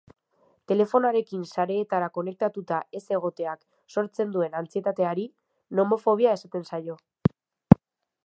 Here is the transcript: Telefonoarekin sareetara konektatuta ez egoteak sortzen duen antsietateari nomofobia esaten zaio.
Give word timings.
Telefonoarekin 0.69 1.43
sareetara 1.49 2.07
konektatuta 2.15 2.79
ez 2.99 3.03
egoteak 3.17 3.61
sortzen 3.97 4.33
duen 4.37 4.57
antsietateari 4.61 5.25
nomofobia 5.81 6.33
esaten 6.39 6.69
zaio. 6.73 6.97